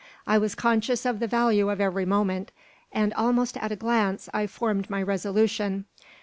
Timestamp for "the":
1.19-1.27